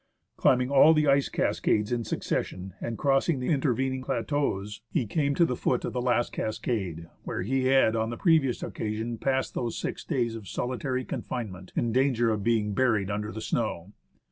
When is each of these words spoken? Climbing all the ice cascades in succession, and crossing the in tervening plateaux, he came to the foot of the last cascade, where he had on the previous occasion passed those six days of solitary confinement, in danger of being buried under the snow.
Climbing 0.35 0.71
all 0.71 0.95
the 0.95 1.05
ice 1.05 1.29
cascades 1.29 1.91
in 1.91 2.05
succession, 2.05 2.73
and 2.81 2.97
crossing 2.97 3.39
the 3.39 3.49
in 3.49 3.61
tervening 3.61 4.03
plateaux, 4.03 4.65
he 4.89 5.05
came 5.05 5.35
to 5.35 5.45
the 5.45 5.55
foot 5.55 5.85
of 5.85 5.93
the 5.93 6.01
last 6.01 6.33
cascade, 6.33 7.07
where 7.23 7.43
he 7.43 7.65
had 7.65 7.95
on 7.95 8.09
the 8.09 8.17
previous 8.17 8.63
occasion 8.63 9.19
passed 9.19 9.53
those 9.53 9.77
six 9.77 10.03
days 10.03 10.33
of 10.33 10.47
solitary 10.47 11.05
confinement, 11.05 11.71
in 11.75 11.91
danger 11.91 12.31
of 12.31 12.43
being 12.43 12.73
buried 12.73 13.11
under 13.11 13.31
the 13.31 13.41
snow. 13.41 13.93